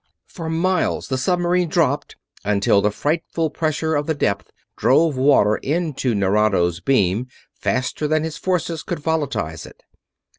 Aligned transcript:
For 0.25 0.49
miles 0.49 1.09
the 1.09 1.17
submarine 1.19 1.69
dropped, 1.69 2.15
until 2.43 2.81
the 2.81 2.89
frightful 2.89 3.51
pressure 3.51 3.93
of 3.93 4.07
the 4.07 4.15
depth 4.15 4.49
drove 4.75 5.15
water 5.15 5.57
into 5.57 6.15
Nerado's 6.15 6.79
beam 6.79 7.27
faster 7.53 8.07
than 8.07 8.23
his 8.23 8.35
forces 8.35 8.81
could 8.81 8.97
volatilize 9.01 9.67
it. 9.67 9.83